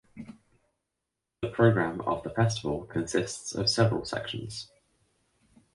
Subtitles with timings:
[1.43, 4.71] The program of the Festival consists of several sections.